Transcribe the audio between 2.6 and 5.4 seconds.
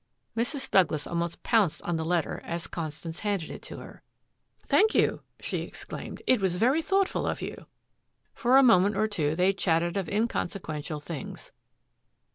Constance handed it to her. "Thank you,"